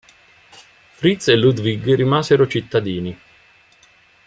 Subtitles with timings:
[0.95, 3.15] Fritz e Ludwig rimasero cittadini.